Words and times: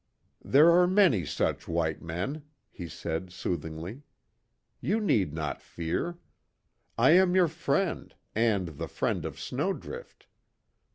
"There 0.43 0.71
are 0.71 0.87
many 0.87 1.25
such 1.25 1.67
white 1.67 2.01
men," 2.01 2.41
he 2.71 2.87
said, 2.87 3.31
soothingly. 3.31 4.01
"You 4.79 4.99
need 4.99 5.31
not 5.31 5.61
fear. 5.61 6.17
I 6.97 7.11
am 7.11 7.35
your 7.35 7.47
friend, 7.47 8.15
and 8.33 8.67
the 8.79 8.87
friend 8.87 9.25
of 9.25 9.39
Snowdrift. 9.39 10.25